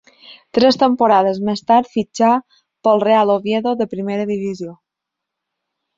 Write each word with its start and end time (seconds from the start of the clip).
Tres 0.57 0.79
temporades 0.83 1.41
més 1.49 1.61
tard 1.71 1.91
fitxà 1.97 2.31
pel 2.87 3.03
Real 3.07 3.35
Oviedo, 3.37 3.77
de 3.83 3.91
primera 3.95 4.29
divisió. 4.35 4.77